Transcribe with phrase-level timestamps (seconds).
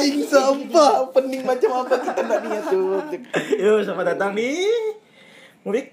[0.00, 2.96] Anjing sampah, pening macam apa kita nak niat tuh.
[3.60, 4.64] Yo, selamat datang di
[5.60, 5.92] Mudik.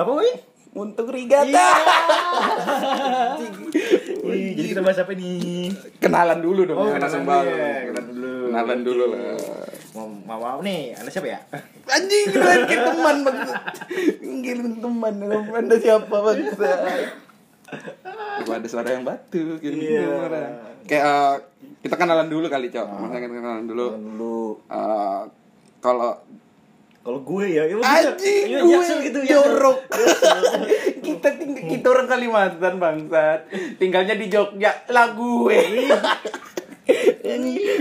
[0.00, 0.36] Apa, Wik?
[0.72, 1.52] Untuk rigata.
[1.52, 1.68] Iya.
[4.24, 5.70] Wih, jadi kita bahas apa nih?
[6.00, 6.80] Kenalan dulu dong.
[6.80, 8.32] Oh, ya, kenalan dulu ya, kenalan dulu.
[8.48, 9.36] Kenalan dulu lah.
[9.92, 10.96] Mau mau apa nih?
[10.96, 11.38] Anda siapa ya?
[11.84, 13.56] Anjing keren kayak teman maksud.
[14.24, 15.14] Ngirim teman.
[15.52, 16.72] Anda siapa bangsa?
[18.34, 19.74] Coba ada suara yang batu gitu.
[19.74, 20.18] Iya.
[20.84, 21.34] Kayak eh,
[21.80, 22.86] kita kenalan dulu kali, Cok.
[22.86, 23.86] Maksudnya kita kenalan dulu.
[23.94, 24.38] Dulu.
[24.66, 25.22] Eh,
[25.78, 26.12] kalau
[27.04, 29.36] Kalau gue ya, ya Anjing Iya, gue Jaksel gitu ya.
[29.36, 29.76] jorok
[31.04, 33.44] kita ting kita orang Kalimantan bangsat
[33.76, 35.60] tinggalnya di Jogja lah gue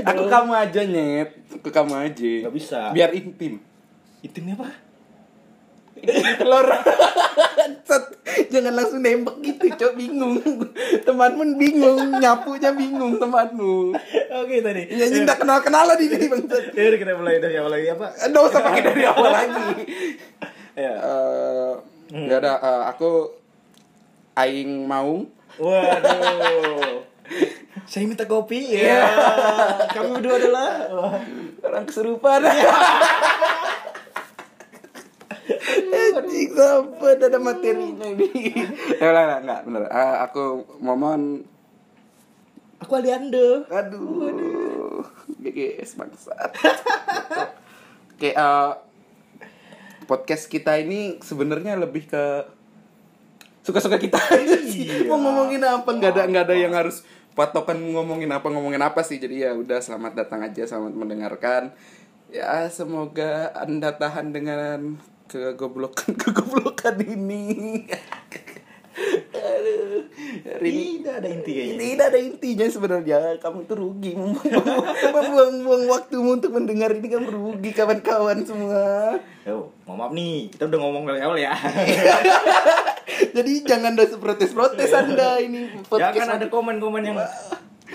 [0.04, 2.80] aku kamu aja nyet aku kamu aja Gak bisa.
[2.92, 3.64] biar intim
[4.20, 4.72] Itemnya apa?
[6.06, 6.68] Telur.
[8.54, 9.94] Jangan langsung nembak gitu cok.
[9.98, 10.38] Bingung.
[11.06, 13.94] Temanmu bingung nyapunya bingung temanmu.
[14.44, 14.90] Oke tadi.
[14.94, 17.88] ya cinta kenal kenalan ini bangsat Ya udah kita mulai dari awal lagi.
[17.94, 18.08] Apa?
[18.30, 19.70] Nggak usah pakai dari awal lagi.
[20.78, 20.94] Ya.
[20.98, 21.72] Eh,
[22.14, 23.10] nggak ada eh, aku
[24.38, 25.26] aing mau.
[25.58, 27.06] Waduh.
[27.86, 29.06] Saya minta kopi ya.
[29.92, 30.70] Kami berdua adalah?
[31.62, 32.42] Orang kesurupan
[35.64, 38.30] Anjing sampai ada materinya ini.
[39.00, 39.82] Ya lah lah, enggak bener.
[39.88, 40.44] Eh, aku
[40.84, 41.48] momon
[42.84, 43.64] Aku Aliando.
[43.72, 45.08] aduh aduh
[45.40, 46.52] GGS bangsat.
[48.20, 48.72] Kayak eh,
[50.04, 52.24] podcast kita ini sebenarnya lebih ke
[53.64, 55.08] suka-suka kita aja sih.
[55.08, 59.18] Mau ngomongin apa nggak ada nggak ada yang harus patokan ngomongin apa ngomongin apa sih.
[59.18, 61.72] Jadi ya udah selamat datang aja selamat mendengarkan.
[62.28, 67.86] Ya semoga anda tahan dengan kegoblokan kegoblokan ini.
[69.34, 70.06] Aduh,
[70.62, 71.78] Tidak ada inti kayaknya.
[71.82, 73.20] tidak ada intinya sebenarnya.
[73.42, 74.14] Kamu tuh rugi.
[74.14, 77.10] Membuang-buang waktumu untuk mendengar ini.
[77.10, 79.18] Kamu rugi kawan-kawan semua.
[79.44, 81.52] Yo, mohon maaf nih, kita udah ngomong dari awal ya.
[83.36, 85.68] jadi jangan ada protes-protes anda ini.
[85.98, 87.18] Ya kan ada komen-komen yang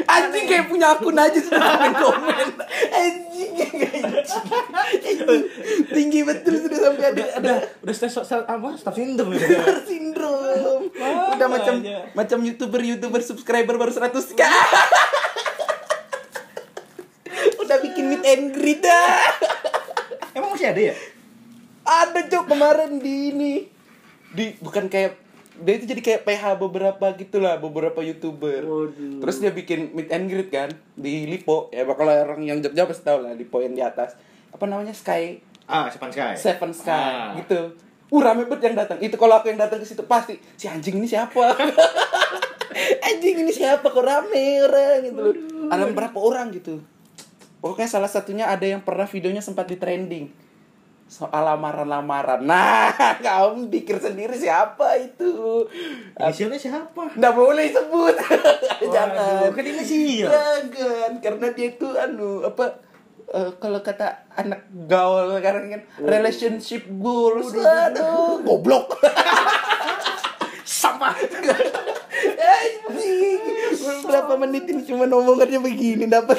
[0.05, 1.93] anjing kayak punya akun aja sudah komen.
[2.05, 2.49] Komen
[2.93, 3.98] anjing anjing
[5.97, 9.47] tinggi betul sudah sampai ada ada udah staff- apa staff syndrome gitu.
[9.87, 10.81] sindrom
[11.35, 11.99] udah macam aja.
[12.13, 14.41] macam youtuber youtuber subscriber baru 100 k
[17.63, 19.37] udah bikin meet and greet dah
[20.33, 20.95] Emang masih ada ya?
[21.83, 23.55] ada cok kemarin di ini
[24.31, 25.17] di bukan kayak
[25.59, 28.63] dia itu jadi kayak PH beberapa gitulah beberapa youtuber.
[28.63, 29.19] Waduh.
[29.21, 31.69] terus dia bikin meet and greet kan di Lipo.
[31.71, 34.15] Ya kalau orang yang Jogja pasti tahu lah Lipo yang di atas.
[34.51, 34.95] Apa namanya?
[34.95, 35.43] Sky.
[35.69, 36.35] Ah, Sepan Sky.
[36.35, 37.37] Seven Sky Ah.
[37.37, 37.75] gitu.
[38.09, 38.97] Uh rame banget yang datang.
[38.99, 41.53] Itu kalau aku yang datang ke situ pasti si anjing ini siapa?
[43.09, 43.85] Anjing ini siapa?
[43.85, 45.35] Kok rame orang gitu loh.
[45.69, 46.81] Ada berapa orang gitu.
[47.59, 50.48] Pokoknya salah satunya ada yang pernah videonya sempat di trending
[51.09, 52.45] soal lamaran-lamaran.
[52.45, 52.93] Nah
[53.25, 55.65] kamu pikir sendiri siapa itu?
[56.21, 57.17] Inisialnya siapa?
[57.17, 58.15] nggak boleh sebut.
[58.95, 59.49] Jangan.
[59.49, 60.29] Waduh, kan inisial.
[60.29, 62.85] jangan karena dia itu anu apa
[63.33, 67.57] eh, kalau kata anak gaul sekarang kan relationship goals.
[67.57, 68.39] Aduh.
[68.47, 69.01] Goblok.
[70.69, 71.17] Sama.
[72.49, 73.41] anjing
[74.05, 76.37] berapa menit ini cuma omongannya begini dapat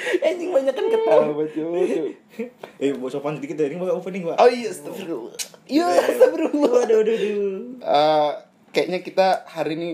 [0.26, 2.16] anjing banyak kan ketawa cuy
[2.82, 3.60] eh, mau sopan sedikit.
[3.60, 4.36] Ini mau opening, Pak.
[4.38, 5.34] oh iya astagfirullah
[5.66, 7.52] iya astagfirullah Aduh, aduh, aduh.
[7.78, 8.30] Eh,
[8.70, 9.88] kayaknya kita hari ini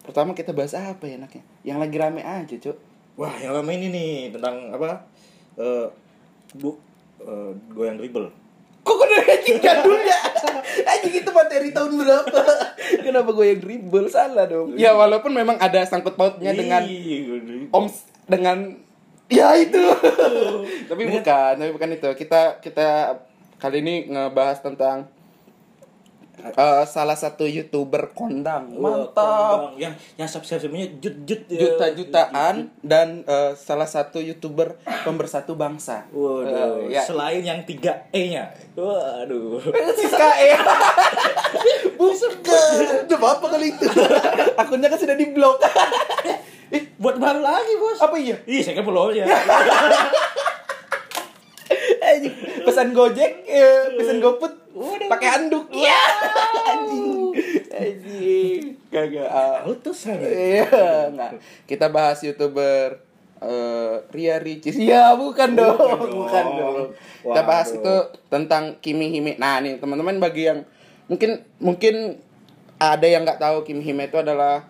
[0.00, 2.76] pertama kita bahas apa ya enaknya yang lagi rame aja cuk
[3.14, 5.06] Wah, yang lama ini nih tentang apa?
[5.54, 5.86] Eh,
[6.52, 6.74] bu,
[7.22, 8.26] eh, goyang dribble.
[8.82, 10.18] Kok udah anjing jadul ya?
[10.90, 12.42] Anjing itu materi tahun berapa?
[13.06, 14.10] Kenapa gue yang dribble?
[14.10, 14.74] Salah dong.
[14.74, 17.70] Ya walaupun memang ada sangkut pautnya dengan Iya.
[17.70, 17.86] Om
[18.26, 18.82] dengan
[19.26, 19.80] ya itu.
[20.90, 22.08] tapi bukan, tapi bukan itu.
[22.16, 22.88] Kita kita
[23.56, 25.08] kali ini ngebahas tentang
[26.44, 28.68] eh, salah satu youtuber kondang.
[28.76, 29.16] Mantap.
[29.16, 29.80] kondang.
[29.80, 31.58] Yang yang subscribe-nya jut-jut ya.
[31.64, 36.04] Juta-jutaan dan eh, salah satu youtuber pemersatu bangsa.
[36.12, 37.02] Waduh, Eh, ya.
[37.02, 38.52] selain yang 3 E-nya.
[38.76, 39.62] Waduh.
[39.98, 40.50] Siska E
[41.94, 43.86] Bukan Coba apa kali itu
[44.58, 45.62] Akunnya kan sudah di blok
[46.74, 48.02] Eh, buat baru lagi, Bos.
[48.02, 48.34] Apa iya?
[48.50, 49.26] Ih, saya kan belum ya.
[52.04, 52.34] Anjing,
[52.66, 54.20] Pesan gojek eh, Pesan
[54.74, 55.06] Waduh.
[55.08, 56.02] pakai handuk Iya
[56.66, 57.32] Anjing
[57.70, 59.62] Anjing Kagak ah.
[59.64, 60.18] Utusan.
[60.20, 60.68] Iya
[61.08, 63.00] enggak Kita bahas youtuber
[63.40, 66.74] eh, Ria Ricis Ya bukan dong Bukan Bukan dong.
[66.74, 66.88] dong,
[67.24, 67.80] Kita bahas Waduh.
[67.80, 67.94] itu
[68.28, 70.66] tentang Kimi Hime Nah nih teman-teman bagi yang
[71.06, 72.20] Mungkin Mungkin
[72.76, 74.66] Ada yang nggak tahu Kimi Hime itu adalah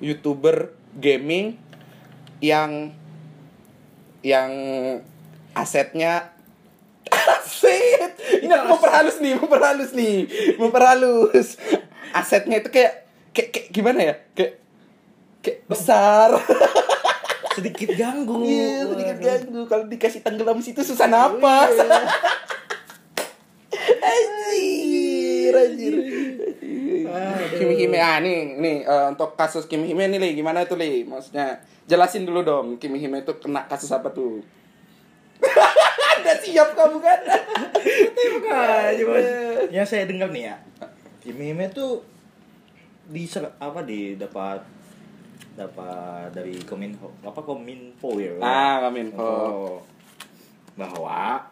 [0.00, 1.54] youtuber gaming
[2.42, 2.90] yang
[4.20, 4.50] yang
[5.54, 6.32] asetnya
[7.10, 8.12] aset.
[8.42, 10.16] Ini aku memperhalus nih memperhalus nih
[10.56, 11.60] memperhalus.
[12.10, 14.14] Asetnya itu kayak kayak, kayak gimana ya?
[14.34, 14.52] Kayak
[15.44, 16.34] kayak besar.
[17.56, 18.46] Sedikit ganggu.
[18.46, 19.60] Iya sedikit ganggu.
[19.66, 21.74] Kalau dikasih tenggelam situ susah napas
[25.54, 30.30] anjir anjir Kimi Hime ah nih nih eh, untuk kasus Kimi Hime nih Li.
[30.38, 31.02] Gimana tuh Li?
[31.04, 31.60] Maksudnya
[31.90, 34.40] jelasin dulu dong Kimi Hime itu kena kasus apa tuh?
[36.20, 37.20] Udah siap kamu kan?
[38.52, 39.28] Aja bos.
[39.72, 40.56] Yang saya dengar nih ya.
[41.24, 42.04] Kimi Hime tuh
[43.10, 43.26] di
[43.58, 44.62] apa di dapat
[45.58, 48.38] dapat dari kominfo apa kominfo ya?
[48.38, 49.18] Ah Kominfo.
[49.18, 49.76] Oh,
[50.78, 51.42] bahwa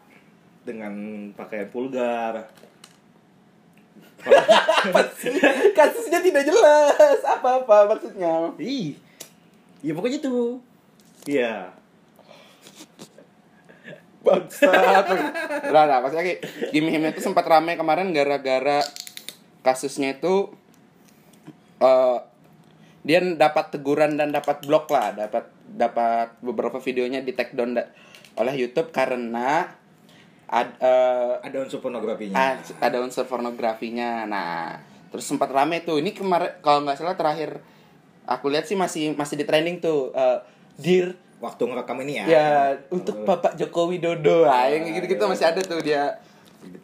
[0.63, 0.93] dengan
[1.35, 2.47] pakaian vulgar
[5.75, 7.19] kasusnya tidak jelas.
[7.25, 8.53] Apa apa maksudnya?
[8.59, 8.99] Ih.
[9.83, 10.59] Ya pokoknya tuh
[11.25, 11.71] iya.
[14.27, 15.07] Bangsat.
[15.71, 16.41] Lah lah maksudnya kayak
[16.75, 18.83] Kimi Hime itu sempat ramai kemarin gara-gara
[19.63, 20.51] kasusnya itu
[21.79, 22.19] eh
[23.07, 25.15] dia dapat teguran dan dapat blok lah.
[25.15, 27.79] Dapat dapat beberapa videonya di take down
[28.39, 29.79] oleh YouTube karena
[30.49, 32.37] ad, eh, ada unsur pornografinya.
[32.57, 34.25] ad- ada unsur pornografinya.
[34.25, 34.81] Nah
[35.13, 36.01] terus sempat rame tuh.
[36.01, 37.61] Ini kemarin kalau nggak salah terakhir
[38.29, 40.39] aku lihat sih masih masih di trending tuh eh,
[40.81, 41.13] Dear.
[41.39, 42.25] Waktu ngerekam ini ya.
[42.27, 42.49] Ya
[42.91, 44.49] untuk Bapak Joko Widodo.
[44.51, 46.19] Ah yang kayak gitu-gitu masih ada tuh dia.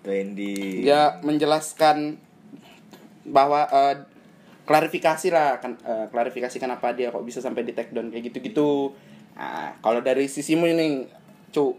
[0.07, 0.87] Trendy.
[0.87, 2.15] Dia menjelaskan
[3.27, 3.97] bahwa eh,
[4.65, 8.95] klarifikasi lah kan eh, klarifikasi kenapa dia kok bisa sampai di take down kayak gitu-gitu.
[9.35, 11.09] Nah kalau dari sisimu ini
[11.51, 11.75] cu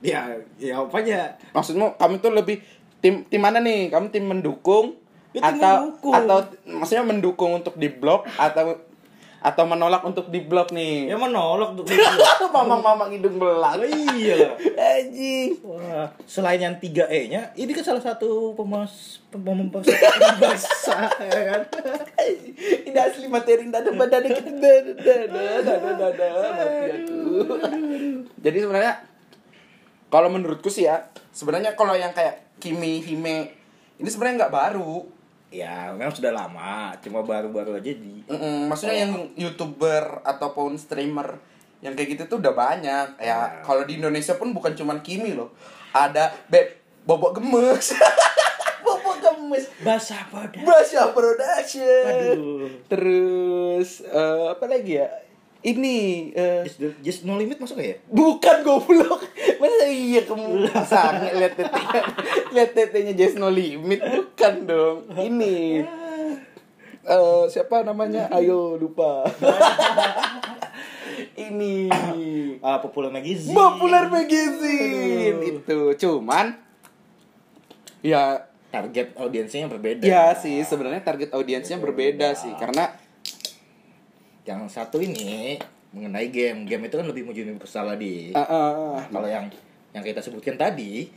[0.00, 2.60] ya ya apa aja maksudmu kamu tuh lebih
[2.96, 3.88] tim tim mana nih?
[3.88, 4.96] Kamu tim mendukung
[5.30, 6.12] Ya, tim atau mendukung.
[6.16, 8.80] atau maksudnya mendukung untuk diblok atau
[9.36, 11.12] atau menolak untuk diblok nih?
[11.12, 11.84] Ya menolak tuh
[12.56, 13.78] mamang-mamang hidung belang.
[13.78, 14.56] Oh, iya.
[14.74, 15.60] Anjing.
[15.60, 19.86] Wah, selain yang 3 E nya, ini kan salah satu pemas pemas
[20.40, 20.96] bahasa
[21.30, 21.60] ya kan.
[22.88, 26.28] ini asli materi dada badan kita dada dada dada dada
[28.40, 28.94] jadi sebenarnya
[30.06, 33.52] kalau menurutku sih ya sebenarnya kalau yang kayak Kimi Hime
[33.96, 34.94] ini sebenarnya nggak baru.
[35.46, 41.38] Ya, memang sudah lama, cuma baru-baru aja di Mm-mm, maksudnya yang youtuber ataupun streamer
[41.78, 43.06] yang kayak gitu tuh udah banyak.
[43.16, 43.38] Ya Ya.
[43.62, 45.54] kalau di Indonesia pun bukan cuman Kimi loh.
[45.92, 47.94] Ada beb bobok gemes.
[48.84, 49.66] Bobok gemes.
[49.80, 50.58] Bahasa pada.
[50.58, 52.06] Basya Production.
[52.06, 52.70] Aduh.
[52.86, 55.08] terus eh, apa lagi ya
[55.66, 57.98] ini eh, Just, just no limit masuk ya?
[58.06, 59.26] bukan goblok.
[59.60, 62.00] Masa iya kamu sange lihat tetenya
[62.54, 63.98] lihat tetenya Just No Limit.
[63.98, 65.10] Bukan dong.
[65.16, 65.82] Ini.
[67.02, 68.30] Eh siapa namanya?
[68.30, 69.26] Ayo lupa.
[71.48, 71.90] Ini.
[72.62, 73.56] Ah, popular magazine.
[73.56, 75.38] populer magazine.
[75.42, 75.98] Itu.
[75.98, 76.54] Cuman
[78.04, 80.04] ya Target audiensnya yang berbeda.
[80.04, 82.52] ya sih sebenarnya target audiensnya berbeda sih.
[82.60, 82.92] Karena
[84.46, 85.58] Yang satu ini
[85.90, 86.64] mengenai game.
[86.64, 88.30] Game itu kan lebih universal di.
[88.30, 89.50] eh, eh, Kalau yang
[89.90, 91.10] yang kita sebutkan tadi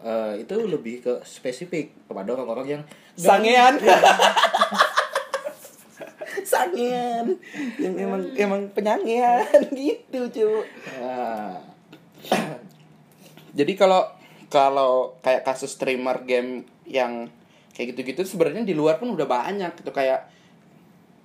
[0.00, 2.82] eh, itu lebih ke spesifik kepada orang-orang yang
[3.18, 3.74] sangean.
[6.46, 7.36] sangean.
[7.80, 9.42] Yang emang emang penyangean.
[9.74, 10.48] Gitu cu
[11.00, 11.58] Ah,
[13.56, 14.04] jadi kalau
[14.46, 17.26] kalau kayak kasus streamer game yang
[17.74, 19.90] kayak gitu-gitu sebenarnya di luar pun udah banyak gitu.
[19.90, 20.28] Kayak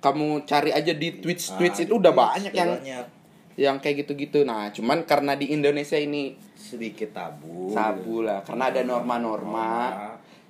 [0.02, 3.06] kamu cari aja di Twitch Twitch ah, itu udah Twitch banyak yang banyak.
[3.54, 7.70] yang kayak gitu-gitu nah cuman karena di Indonesia ini sedikit tabu.
[7.70, 9.70] tabu lah karena ada norma-norma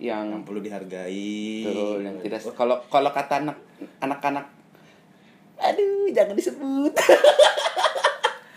[0.02, 1.62] yang yang perlu dihargai.
[1.62, 3.58] Betul, yang tidak kalau kalau kata anak
[4.02, 4.46] anak-anak
[5.62, 6.92] aduh jangan disebut.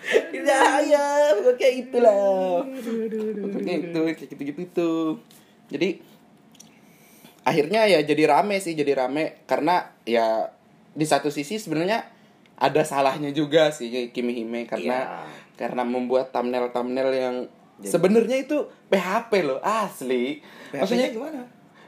[0.06, 2.62] Tidak ya, pokoknya kayak itulah.
[3.42, 4.92] Pokoknya itu kayak gitu-gitu itu.
[5.70, 5.90] Jadi
[7.46, 10.50] akhirnya ya jadi rame sih, jadi rame karena ya
[10.96, 12.08] di satu sisi sebenarnya
[12.56, 15.28] ada salahnya juga sih Kimi Hime karena Iya.
[15.60, 17.36] karena membuat thumbnail-thumbnail yang
[17.78, 20.40] sebenarnya itu PHP loh, asli.
[20.72, 21.42] Maksudnya Maksudnya gimana?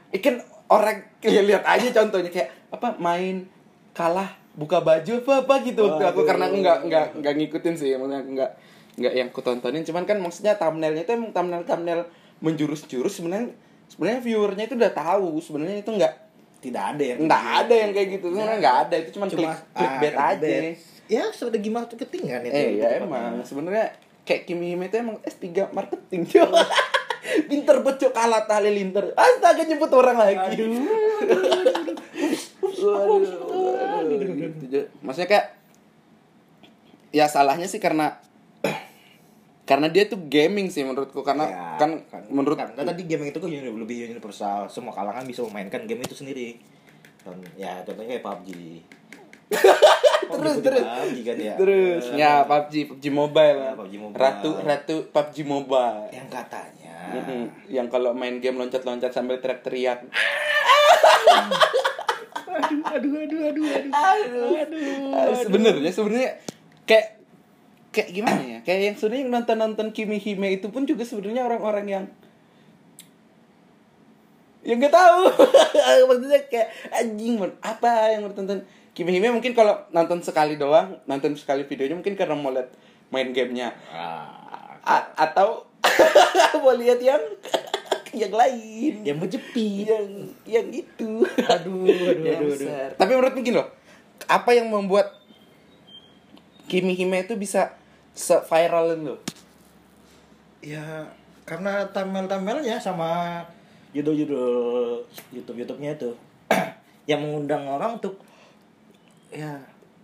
[0.08, 0.36] ikan
[0.68, 3.48] orang ya, lihat aja contohnya kayak apa main
[3.92, 7.96] kalah buka baju apa apa gitu waktu aku karena aku nggak nggak nggak ngikutin sih
[7.96, 8.52] maksudnya aku nggak
[8.98, 12.00] nggak yang aku tontonin cuman kan maksudnya thumbnailnya itu emang thumbnail thumbnail
[12.44, 13.52] menjurus-jurus sebenarnya
[13.88, 16.12] sebenarnya viewernya itu udah tahu sebenarnya itu nggak
[16.58, 19.56] Tidak ada yang nggak ada yang kayak gitu sebenarnya nggak ada itu cuman Cuma klik
[19.74, 20.48] clickbait ah, aja.
[21.08, 22.52] Ya, strategi marketing kan itu.
[22.52, 23.96] eh ya emang sebenarnya
[24.28, 26.68] kayak Kimi Hime itu emang S3 marketing coba
[27.48, 30.68] pinter becok kalah halilintar astaga nyebut orang lagi
[32.78, 34.86] Waduh, waduh, gitu.
[35.02, 35.46] Maksudnya kayak
[37.10, 38.22] ya salahnya sih karena
[39.68, 42.00] karena dia tuh gaming sih menurutku karena Ya, kan,
[42.32, 44.64] menurut kan, kan tadi game itu kan lebih universal.
[44.66, 46.56] Semua kalangan bisa memainkan game itu sendiri.
[47.20, 48.48] Kan ya contohnya kayak PUBG
[50.28, 50.84] terus disebut terus.
[50.84, 51.54] PUBG kan ya.
[51.56, 52.02] Terus.
[52.16, 54.16] Ya PUBG PUBG Mobile Ya, PUBG Mobile.
[54.16, 55.98] ratu ratu PUBG Mobile.
[56.10, 56.96] Yang katanya.
[57.68, 60.04] Yang kalau main game loncat-loncat sambil teriak-teriak.
[62.88, 63.64] Aduh aduh aduh aduh.
[63.92, 64.44] Aduh.
[64.58, 66.30] Aduh, Ah, sebenarnya sebenarnya
[66.84, 67.17] kayak
[67.98, 68.58] kayak gimana ya?
[68.62, 72.04] Kayak yang sebenarnya yang nonton nonton Kimi Hime itu pun juga sebenarnya orang-orang yang
[74.62, 75.22] yang nggak tahu.
[76.08, 78.62] Maksudnya kayak anjing apa yang mau tonton
[78.94, 82.70] Kimi Hime mungkin kalau nonton sekali doang nonton sekali videonya mungkin karena mau lihat
[83.10, 83.74] main gamenya.
[83.90, 85.66] Ah, A- atau
[86.62, 87.18] mau lihat yang
[88.26, 89.02] yang lain.
[89.02, 89.86] Yang berjepit.
[89.90, 90.06] Yang
[90.46, 91.26] yang itu.
[91.46, 92.68] Aduh aduh Yang aduh, aduh.
[92.94, 93.68] tapi menurut mungkin loh
[94.26, 95.14] apa yang membuat
[96.68, 97.78] Kimi Hime itu bisa
[98.18, 99.14] se-viral itu
[100.58, 101.06] ya
[101.46, 103.40] karena thumbnail-thumbnailnya sama
[103.96, 105.00] judul-judul
[105.32, 106.10] YouTube-YouTube-nya itu.
[107.10, 108.20] Yang mengundang orang untuk
[109.32, 109.60] ya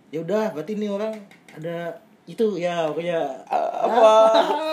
[0.09, 1.13] ya udah berarti ini orang
[1.53, 4.09] ada itu ya pokoknya apa?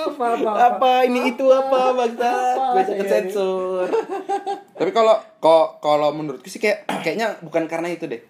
[0.09, 2.33] apa apa, apa, ini itu apa bangsa?
[2.57, 3.85] Apa, bisa iya, kesensor
[4.81, 8.23] tapi kalau kok kalau menurutku sih kayak kayaknya bukan karena itu deh.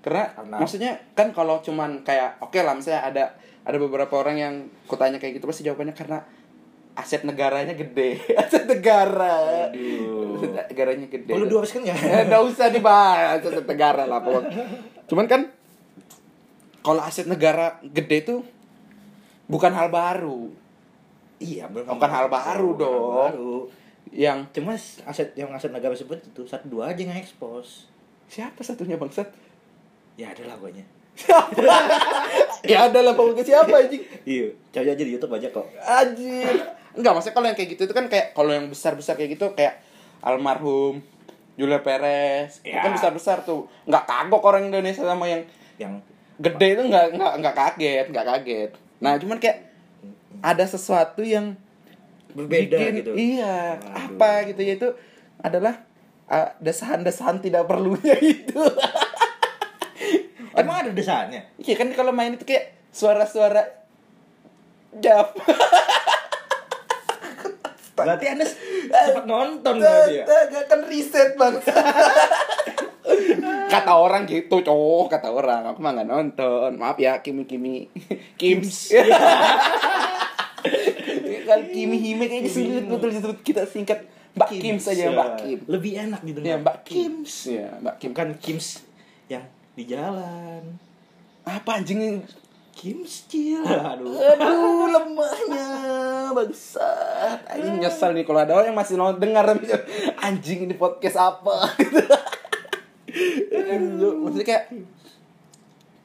[0.00, 0.56] Karena, Karena?
[0.62, 3.24] maksudnya kan kalau cuman kayak oke lah misalnya ada
[3.66, 4.54] ada beberapa orang yang
[4.86, 6.22] kutanya kayak gitu pasti jawabannya karena
[6.96, 8.16] aset negaranya gede.
[8.40, 9.68] Aset negara.
[9.68, 10.40] Aduh.
[10.40, 11.28] aset negaranya gede.
[11.34, 11.98] Perlu diuruskan nggak?
[12.32, 14.64] Nggak usah dibahas aset negara lah pokoknya
[15.06, 15.42] cuman kan
[16.82, 18.40] kalau aset negara gede tuh
[19.50, 20.48] bukan hal baru.
[21.36, 22.72] Iya Bukan hal baru.
[22.72, 23.30] Bukan hal dong.
[23.34, 23.56] baru.
[24.16, 27.90] yang cuma aset yang aset negara sebut itu satu dua aja yang ekspos.
[28.30, 29.28] Siapa satunya bangsat?
[30.16, 30.56] Ya ada lah
[32.62, 34.02] ya ada lah pokoknya siapa anjing?
[34.22, 34.48] Iya.
[34.70, 35.66] Cari aja di YouTube aja kok.
[35.78, 36.54] Anjir
[36.92, 39.52] enggak maksudnya kalau yang kayak gitu itu kan kayak kalau yang besar besar kayak gitu
[39.52, 39.84] kayak
[40.18, 41.04] almarhum
[41.54, 42.80] Julia Perez itu Ya.
[42.80, 43.68] kan besar besar tuh.
[43.84, 45.44] Nggak kagok orang Indonesia sama yang
[45.76, 46.00] yang
[46.36, 48.70] gede itu nggak nggak nggak kaget nggak kaget.
[48.98, 49.58] Nah cuman kayak
[50.38, 51.56] ada sesuatu yang
[52.30, 53.12] berbeda bikin- gitu.
[53.14, 54.12] iya Waduh.
[54.12, 54.88] apa gitu ya itu
[55.38, 55.80] adalah
[56.26, 58.60] uh, desahan-desahan tidak perlunya itu
[60.96, 63.62] desainnya iya kan kalau main itu kayak suara-suara
[64.96, 65.36] jaf.
[67.96, 70.24] Berarti anda sempat nonton berarti ya?
[70.28, 71.56] Gak kan riset bang.
[73.72, 75.64] Kata orang gitu cowok kata orang.
[75.72, 76.76] Aku mah nggak nonton.
[76.76, 77.88] Maaf ya kimi kimi.
[78.36, 78.92] Kims.
[81.46, 84.04] Kan kimi hime kayaknya sulit betul disebut kita singkat.
[84.36, 85.58] Mbak kim saja mbak kim.
[85.64, 86.76] Lebih enak didengar ya mbak.
[86.84, 87.48] Kims.
[87.48, 88.12] Ya mbak kim.
[88.12, 88.84] Bukan Kims
[89.32, 90.76] yang di jalan
[91.46, 92.26] apa anjing
[92.76, 95.66] Kims Cil aduh Aduh lemahnya
[96.36, 99.48] bangsat Anjing nyesel nih kalau ada orang yang masih nonton dengar
[100.20, 102.04] anjing ini podcast apa gitu.
[103.56, 104.64] Aduh, Maksudnya kayak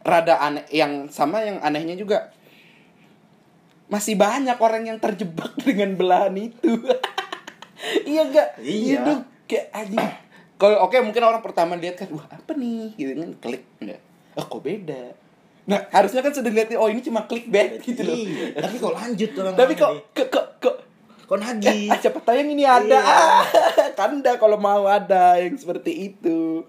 [0.02, 2.32] rada aneh yang sama yang anehnya juga
[3.92, 6.80] masih banyak orang yang terjebak dengan belahan itu.
[8.08, 8.50] iya gak?
[8.64, 8.98] Iya.
[9.04, 9.22] dong.
[9.52, 10.08] kayak anjing.
[10.56, 14.00] Kalau oke mungkin orang pertama lihat kan wah apa nih gitu kan klik enggak.
[14.40, 15.31] Oh kok beda.
[15.72, 18.12] Nah, harusnya kan sudah lihat oh ini cuma clickbait gitu loh.
[18.12, 20.76] Iya, tapi kok lanjut orang Tapi kok kok kok kok
[21.26, 23.00] kok nagih Ah, siapa tahu yang ini ada.
[23.00, 23.02] Iya.
[23.08, 23.44] Ah,
[23.96, 26.68] Kanda kalau mau ada yang seperti itu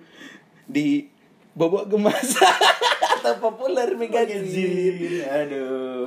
[0.65, 1.11] di
[1.53, 2.39] bobok gemas
[3.19, 5.21] atau populer magazine.
[5.27, 6.07] Aduh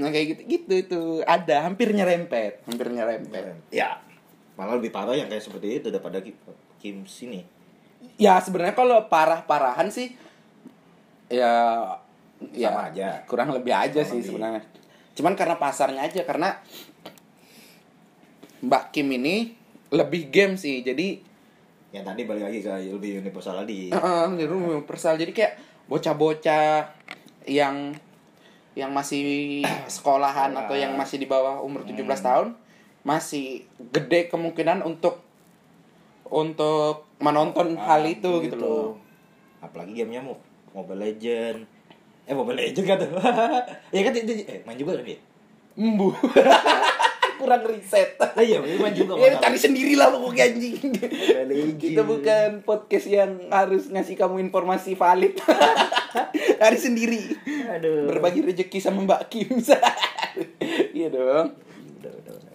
[0.00, 3.68] Nah kayak gitu gitu itu ada hampir nyerempet, hampir nyerempet.
[3.70, 4.00] ya
[4.56, 6.20] malah lebih parah yang kayak seperti itu daripada
[6.76, 7.44] Kim sini
[8.16, 10.12] Ya sebenarnya kalau parah-parahan sih
[11.28, 11.52] ya
[12.50, 13.08] ya Sama aja.
[13.24, 14.28] kurang lebih aja Kurang sih lebih.
[14.28, 14.62] sebenarnya.
[15.12, 16.56] Cuman karena pasarnya aja karena
[18.60, 19.56] Mbak Kim ini
[19.90, 20.80] lebih game sih.
[20.80, 21.20] Jadi
[21.90, 25.14] yang tadi balik lagi ke lebih universal tadi Heeh, jadi universal.
[25.16, 26.86] Jadi kayak bocah-bocah
[27.44, 27.90] yang
[28.72, 32.54] yang masih sekolahan atau yang masih di bawah umur 17 tahun
[33.00, 35.24] masih gede kemungkinan untuk
[36.28, 38.94] untuk menonton hal itu gitu loh.
[39.58, 40.36] apalagi gamenya mau
[40.70, 41.64] Mobile Legend
[42.30, 43.10] eh Legend kan tuh
[43.90, 45.18] ya kan itu eh main juga dia
[45.74, 46.12] Embu.
[47.40, 48.20] Kurang riset.
[48.20, 50.76] ah iya main juga Ya cari sendiri lah pokoknya anjing.
[51.80, 55.40] Kita bukan podcast yang harus ngasih kamu informasi valid.
[56.60, 57.32] cari sendiri.
[57.70, 59.56] aduh Berbagi rezeki sama Mbak Kim.
[60.92, 61.56] Iya dong.
[62.02, 62.54] udah udah udah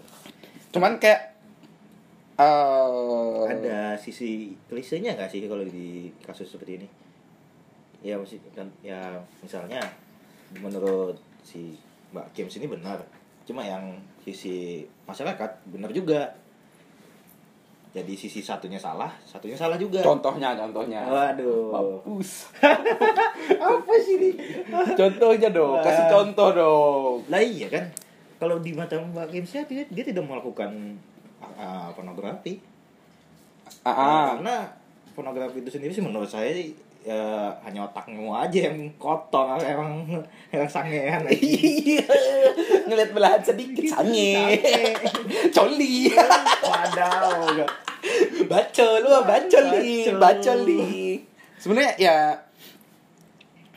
[0.70, 1.34] Cuman kayak
[2.36, 6.88] eh ada sisi klisenya nggak sih kalau di kasus seperti ini
[8.06, 9.02] ya mesti kan ya
[9.42, 9.82] misalnya
[10.56, 11.74] menurut si
[12.14, 13.02] Mbak Kim sini benar
[13.44, 16.30] cuma yang sisi masyarakat benar juga
[17.90, 21.08] jadi sisi satunya salah satunya salah juga Contohnya, contohnya.
[21.08, 22.52] waduh Mampus.
[23.72, 24.30] apa sih ini
[24.94, 27.16] Contohnya dong, kasih contoh dong.
[27.26, 27.88] lah iya kan
[28.36, 31.00] kalau di mata Mbak Kim sih dia, dia tidak melakukan
[31.42, 32.60] uh, pornografi
[33.82, 34.26] Ah, ah.
[34.36, 34.56] karena
[35.16, 36.52] pornografi itu sendiri sih menurut saya
[37.06, 40.10] ya, hanya otakmu aja yang kotor emang
[40.50, 41.22] yang sangean.
[41.30, 42.02] Iya,
[42.90, 44.58] ngeliat belahan sedikit sange.
[45.54, 46.10] Coli.
[46.66, 47.62] Wadaw.
[48.46, 50.20] Bacol, lu bacol nih, Bacol.
[50.22, 51.22] bacol nih.
[51.62, 52.18] Sebenarnya ya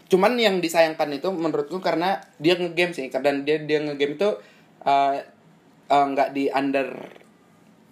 [0.09, 4.41] cuman yang disayangkan itu menurutku karena dia ngegame sih dan dia dia ngegame itu
[4.89, 5.21] eh,
[5.93, 6.89] eh, nggak di under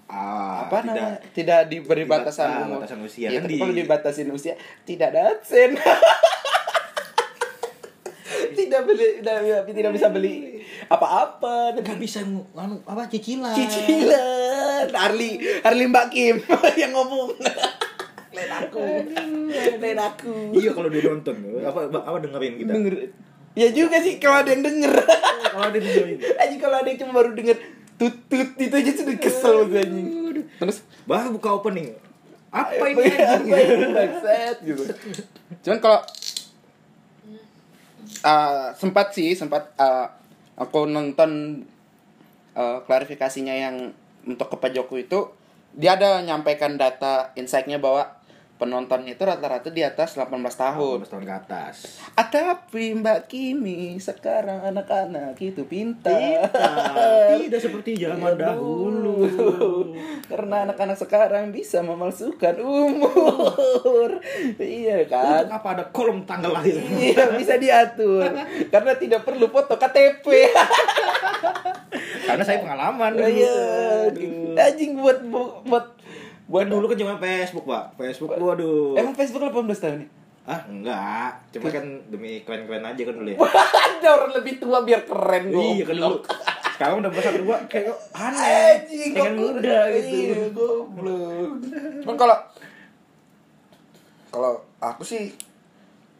[0.06, 2.78] Ah, apa tidak- namanya tidak diberi tidak- batasan ah, umur.
[2.78, 3.26] batasan usia.
[3.28, 5.74] Kan tapi di- kalau dibatasin usia tidak ada adsen.
[8.56, 9.36] tidak beli tidak,
[9.68, 10.34] tidak bisa beli
[10.86, 12.46] apa-apa nggak bisa anu
[12.82, 13.52] apa cicilan.
[13.52, 16.36] cicilan Harley Harley Mbak Kim
[16.80, 17.36] yang ngomong
[18.32, 18.82] lain aku
[19.76, 22.70] lain aku Iya kalau dia nonton apa apa dengerin kita.
[22.70, 22.94] denger
[23.52, 24.92] ya juga sih kalau ada yang denger
[25.46, 26.18] Kalau dia dengerin.
[26.42, 27.56] aja kalau ada yang cuma baru denger
[27.96, 30.08] tut tut itu aja sudah kesel banget anjing.
[30.60, 30.76] Terus?
[31.04, 31.96] Baru buka opening.
[32.52, 33.04] Apa ini?
[33.92, 34.82] bangsat gitu.
[35.66, 36.00] Cuman kalau
[38.24, 40.08] uh, sempat sih sempat uh,
[40.56, 41.62] aku nonton
[42.56, 43.92] uh, klarifikasinya yang
[44.24, 45.30] untuk ke Pak Jokowi itu
[45.76, 48.15] dia ada nyampaikan data insight-nya bahwa
[48.56, 51.04] penontonnya itu rata-rata di atas 18 tahun.
[51.04, 51.74] 18 tahun ke atas.
[52.16, 56.48] Ah, tapi Mbak Kimi sekarang anak-anak itu pintar.
[56.48, 59.16] Tidak, tidak seperti zaman Iya, dahulu.
[60.24, 64.20] Karena anak-anak sekarang bisa memalsukan umur.
[64.60, 65.44] iya kan?
[65.44, 66.80] Untuk apa ada kolom tanggal lahir?
[66.96, 68.24] Iya bisa diatur
[68.72, 70.26] karena tidak perlu foto KTP.
[72.24, 73.12] Karena saya pengalaman.
[73.20, 73.56] Iya,
[74.56, 75.22] anjing buat
[75.68, 75.95] buat
[76.46, 77.98] Buat dulu kan zaman Facebook, Pak.
[77.98, 78.94] Facebook waduh.
[78.94, 80.10] Emang Facebook 18 tahun nih?
[80.46, 81.30] Ah, enggak.
[81.50, 83.38] Cuma kan demi keren-keren aja kan dulu ya.
[83.38, 85.62] Ada orang lebih tua biar keren gue.
[85.74, 86.16] Iya kan dulu.
[86.76, 88.78] Sekarang udah besar dua kayak aneh.
[88.78, 90.06] Anjing, Pengen kok- muda gitu.
[90.06, 91.50] Iya, goblok.
[92.04, 92.36] Cuman kalau
[94.28, 95.32] kalau aku sih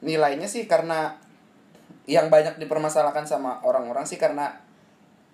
[0.00, 1.14] nilainya sih karena
[2.06, 4.58] yang banyak dipermasalahkan sama orang-orang sih karena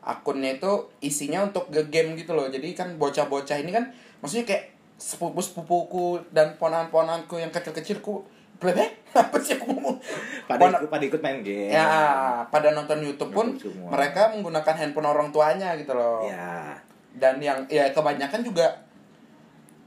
[0.02, 2.50] akunnya itu isinya untuk game gitu loh.
[2.50, 4.64] Jadi kan bocah-bocah ini kan maksudnya kayak
[5.02, 8.22] sepupu-sepupuku dan ponakan-ponakanku yang kecil-kecilku
[8.62, 9.02] Blebek?
[9.18, 9.98] Apa sih aku ngomong?
[10.46, 11.74] Pada Pona- ikut, pada ikut main game.
[11.74, 13.90] Ya, pada nonton YouTube pun semua.
[13.90, 16.22] mereka menggunakan handphone orang tuanya gitu loh.
[16.30, 16.78] Ya.
[17.18, 18.70] Dan yang ya kebanyakan juga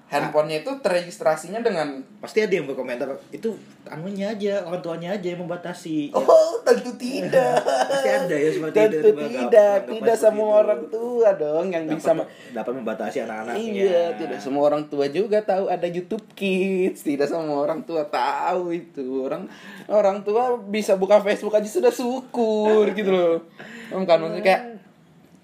[0.06, 3.54] handphonenya itu terregistrasinya dengan Pasti ada yang berkomentar itu
[3.86, 6.10] anunya aja, orang tuanya aja yang membatasi.
[6.14, 7.62] Oh, tentu tidak.
[7.92, 8.82] Pasti ada ya seperti itu.
[8.82, 10.62] Tentu Tiba-tiba tidak, tidak seperti semua itu.
[10.66, 13.62] orang tua dong yang bisa dapat, ma- dapat membatasi anak-anaknya.
[13.62, 17.06] Iya, tidak semua orang tua juga tahu ada YouTube Kids.
[17.06, 19.06] Tidak semua orang tua tahu itu.
[19.22, 19.46] Orang
[19.86, 23.46] orang tua bisa buka Facebook aja sudah syukur gitu loh.
[23.94, 24.62] Kan maksudnya kayak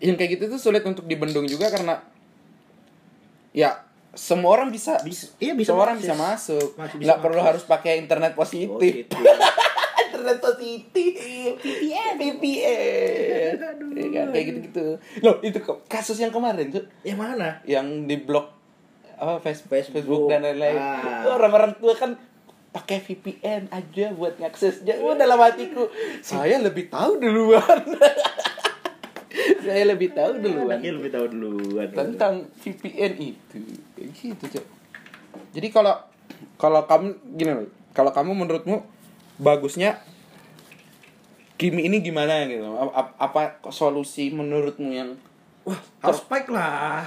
[0.02, 2.02] yang kayak gitu tuh sulit untuk dibendung juga karena
[3.54, 6.76] ya semua orang bisa, Bisa- iya, bisa semua orang bisa masuk.
[6.76, 8.68] Masih bisa Nggak perlu harus pakai internet positif.
[8.72, 9.08] Positif.
[10.12, 11.14] internet positif
[11.58, 13.54] VPN VPN
[13.96, 14.86] ya kan kayak gitu gitu
[15.24, 17.50] loh itu kok kasus yang kemarin tuh Yang mana?
[17.64, 18.52] yang di blok
[19.16, 19.94] apa Facebook, Facebook.
[19.96, 21.26] Facebook dan lain-lain Ah.
[21.32, 22.12] orang-orang tua kan
[22.70, 25.88] pakai VPN aja buat ngaksesnya oh dalam hatiku
[26.22, 27.80] saya lebih tahu duluan
[29.62, 31.88] saya lebih tahu duluan Anaknya lebih tahu duluan.
[31.90, 33.60] tentang VPN itu
[33.94, 34.66] kayak gitu cok
[35.52, 35.94] jadi kalau
[36.56, 38.82] kalau kamu gini loh kalau kamu menurutmu
[39.38, 40.02] bagusnya
[41.56, 45.14] Kimi ini gimana gitu A- a- apa solusi menurutmu yang
[45.62, 47.06] Wah, harus spike lah.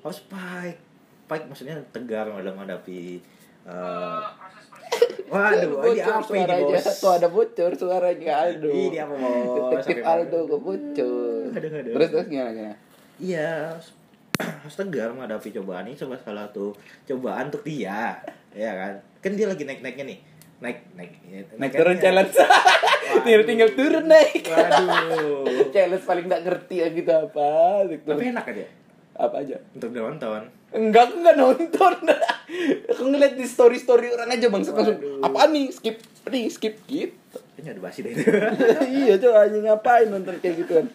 [0.00, 0.78] Harus spike.
[1.26, 3.18] Spike maksudnya tegar dalam menghadapi
[3.66, 4.22] eh,
[5.34, 6.86] Waduh, ini apa ini suaranya bos?
[7.02, 9.50] tuh ada bocor suaranya Aldo Ini apa, bos?
[9.50, 11.92] detektif Aldo ke bocor Aduh, aduh.
[11.98, 12.76] terus terus gimana gimana
[13.14, 13.78] Iya,
[14.62, 16.74] harus, tegar menghadapi cobaan ini coba salah satu
[17.06, 18.18] cobaan untuk dia,
[18.50, 18.94] ya kan?
[19.22, 20.18] Kan dia lagi naik-naiknya nih.
[20.58, 21.12] Naik naik
[21.58, 22.34] naik turun challenge
[23.26, 25.46] tinggal tinggal turun naik Waduh.
[25.74, 27.50] challenge paling gak ngerti ya gitu apa
[27.90, 28.06] gitu.
[28.10, 28.66] Tapi enak aja
[29.14, 30.42] apa aja untuk nonton.
[30.74, 31.94] Enggak, aku enggak nonton.
[32.90, 35.22] aku ngeliat di story-story orang aja bang langsung Waduh.
[35.22, 37.38] apa nih skip nih skip gitu.
[37.54, 38.14] Kayaknya ada basi deh.
[39.06, 40.86] iya coba aja ngapain nonton kayak gitu kan.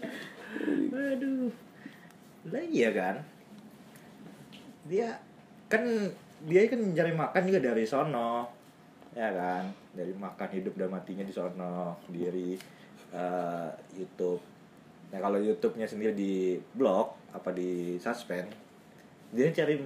[0.92, 1.48] Waduh.
[2.52, 3.16] Lah iya kan.
[4.92, 5.16] Dia
[5.72, 5.84] kan
[6.44, 8.60] dia kan mencari makan juga dari sono.
[9.18, 12.54] ya kan dari makan hidup dan matinya di sono sendiri
[13.10, 14.38] eh, YouTube
[15.10, 18.69] nah kalau YouTube-nya sendiri di blog apa di suspend
[19.30, 19.78] dia cari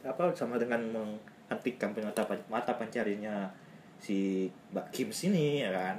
[0.00, 3.50] apa sama dengan menghentikan mata mata pencarinya
[3.96, 5.96] si Mbak Kim sini ya kan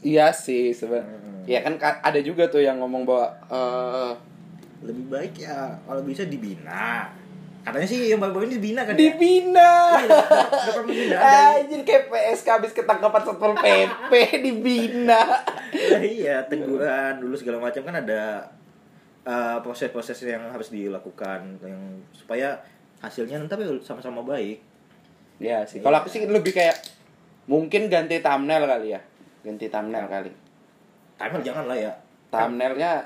[0.00, 1.12] Iya sih sebenarnya.
[1.12, 1.44] Hmm.
[1.44, 4.12] Ya kan ka- ada juga tuh yang ngomong bahwa eh,
[4.80, 7.04] lebih baik ya kalau bisa dibina
[7.60, 9.12] katanya sih yang baru-baru ini dibina kan ya?
[9.12, 9.72] dibina.
[10.72, 14.12] Pembinaan dari- Anjir kayak PSK habis ketangkapan satpol PP
[14.46, 15.20] dibina.
[16.00, 18.48] Iya teguran dulu segala macam kan ada
[19.24, 21.80] uh, proses-proses yang harus dilakukan yang
[22.12, 22.60] supaya
[23.00, 24.60] hasilnya nanti sama-sama baik
[25.40, 25.80] Ya sih.
[25.80, 26.76] Kalau aku sih lebih kayak
[27.48, 29.00] mungkin ganti thumbnail kali ya.
[29.40, 30.30] Ganti thumbnail kali.
[31.16, 31.92] timer jangan lah ya
[32.32, 33.04] Thumbnailnya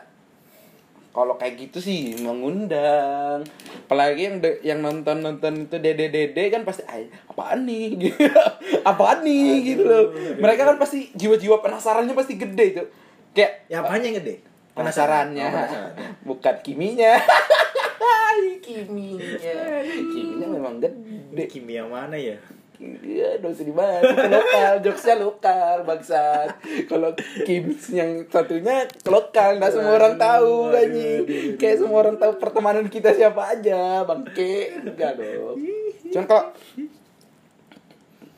[1.10, 3.42] kalau kayak gitu sih mengundang.
[3.86, 7.94] Apalagi yang de- yang nonton nonton itu dede dede kan pasti "Ay, apaan nih
[8.90, 10.10] apaan nih gitu loh.
[10.38, 12.82] Mereka kan pasti jiwa-jiwa penasarannya pasti gede itu.
[13.34, 15.46] Kayak ya apanya yang gede penasarannya.
[15.46, 16.04] Oh, penasarannya.
[16.28, 17.14] Bukan kiminya.
[18.64, 19.80] Kiminya.
[19.86, 21.44] Kiminya memang gede.
[21.46, 22.34] kimia mana ya
[22.82, 24.02] Iya, dosa di mana?
[24.02, 26.58] Lokal, jokesnya lokal, bangsat.
[26.90, 27.14] Kalau
[27.46, 31.22] Kim yang satunya lokal, nggak semua orang tahu waduh,
[31.54, 34.74] Kayak semua orang tahu pertemanan kita siapa aja, bangke.
[34.82, 35.56] Enggak dong.
[36.10, 36.44] Cuman kalau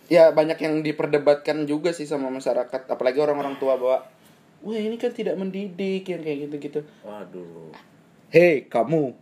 [0.06, 4.04] ya banyak yang diperdebatkan juga sih sama masyarakat, apalagi orang-orang tua bahwa
[4.64, 6.80] Wah ini kan tidak mendidik yang kayak gitu-gitu.
[7.04, 7.70] waduh
[8.26, 9.14] Hei kamu,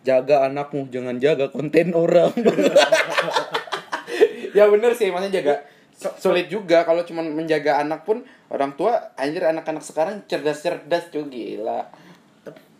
[0.00, 2.32] jaga anakmu, jangan jaga konten orang.
[4.56, 5.54] ya bener sih, maksudnya jaga
[6.16, 11.84] sulit juga kalau cuma menjaga anak pun orang tua anjir anak-anak sekarang cerdas-cerdas tuh gila.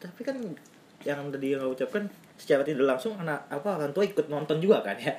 [0.00, 0.40] Tapi kan
[1.05, 2.09] yang tadi yang ucapkan
[2.40, 5.12] secara tidak langsung anak apa orang tua ikut nonton juga kan ya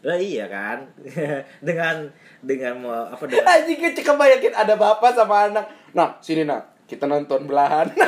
[0.00, 0.88] lah iya kan
[1.66, 2.08] dengan
[2.40, 5.68] dengan mau- apa dengan Anjing gue cek bayangin ada bapak sama anak.
[5.92, 7.92] Nah, sini nak, kita nonton belahan.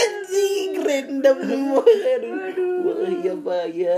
[0.00, 1.82] Anjing random semua.
[1.84, 2.80] Aduh.
[2.80, 3.96] Wah, iya pak ya.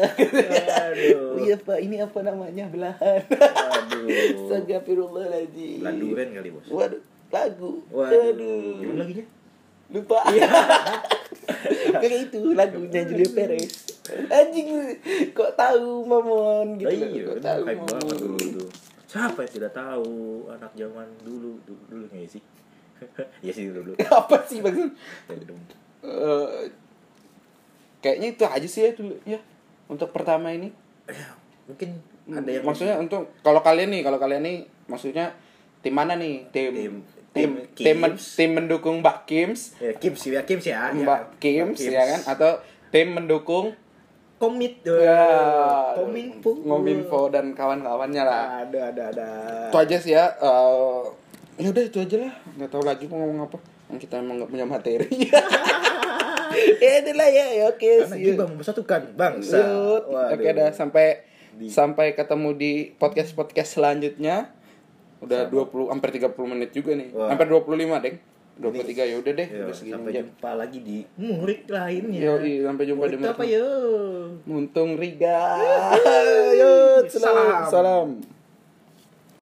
[0.90, 1.38] Aduh.
[1.38, 3.22] Iya pak, ini apa namanya belahan.
[3.30, 4.06] Waduh.
[4.50, 5.86] Astagfirullahaladzim.
[5.86, 6.66] Laduren kali bos.
[6.66, 6.98] Waduh,
[7.30, 7.86] lagu.
[7.94, 8.34] Waduh.
[8.34, 8.74] Aduh.
[8.82, 9.24] Gimana laginya?
[9.92, 10.18] Lupa.
[12.00, 13.91] Kayak itu lagunya Julia Perez.
[14.28, 14.68] Anjing,
[15.30, 16.88] kok tahu Mamon gitu.
[16.88, 16.92] Loh.
[16.92, 18.56] iya, kok tahu banget dulu Mamon.
[18.58, 18.68] tuh.
[19.04, 20.12] Siapa yang tidak tahu
[20.48, 22.42] anak zaman dulu dulu, dulu nggak sih?
[23.44, 23.92] Iya sih dulu.
[24.20, 24.88] Apa sih maksud?
[26.02, 26.48] Eh,
[28.00, 29.38] kayaknya itu aja sih ya dulu ya
[29.86, 30.70] untuk pertama ini.
[31.06, 31.34] Ya,
[31.66, 31.98] mungkin
[32.28, 35.34] ada yang maksudnya untuk kalau kalian nih, kalau kalian nih maksudnya
[35.78, 36.46] tim mana nih?
[36.50, 38.24] Tim Tim- tim tim tim, men- Kims.
[38.36, 40.92] tim mendukung Mbak Kims, ya, Kim sih ya Kim sih ya.
[40.92, 42.60] Mbak Kims ya kan atau
[42.92, 43.72] tim mendukung
[44.42, 45.22] Komit ya
[45.94, 46.50] Kominfo.
[46.66, 48.66] Ngominfo dan kawan-kawannya lah.
[48.66, 49.28] Ada ada ada.
[49.70, 50.34] Itu aja sih ya.
[50.34, 51.02] Eh,
[51.62, 52.34] ya udah itu aja lah.
[52.58, 53.58] Nggak tahu lagi mau ngomong apa.
[53.86, 55.06] Kan kita emang nggak punya materi.
[56.82, 57.86] ya itulah ya, ya oke.
[57.86, 58.34] Karena see you.
[58.34, 59.62] juga mempersatukan bangsa.
[60.34, 61.22] Oke dah sampai
[61.54, 64.50] Di- sampai ketemu di podcast podcast selanjutnya.
[65.22, 67.14] Udah 20 hampir 30 menit juga nih.
[67.14, 67.30] Wah.
[67.30, 68.18] Hampir 25, Deng.
[68.54, 70.20] 23 ya udah deh, Yo, udah segini sampai aja.
[70.20, 72.20] jumpa lagi di murid lainnya.
[72.20, 73.54] Yo, sampai jumpa di Murid apa murid.
[73.54, 73.68] yo?
[74.44, 75.40] Muntung Riga.
[76.52, 76.72] Yo.
[77.08, 77.64] Salam.
[77.66, 78.08] salam.